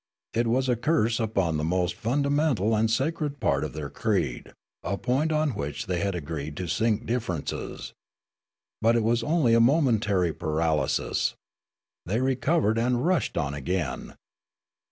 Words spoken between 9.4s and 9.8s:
a